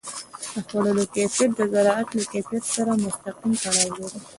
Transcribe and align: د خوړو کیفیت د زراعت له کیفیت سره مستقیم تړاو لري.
د 0.53 0.55
خوړو 0.67 1.03
کیفیت 1.15 1.51
د 1.57 1.61
زراعت 1.73 2.09
له 2.17 2.23
کیفیت 2.33 2.63
سره 2.75 2.91
مستقیم 3.03 3.51
تړاو 3.61 3.89
لري. 3.99 4.19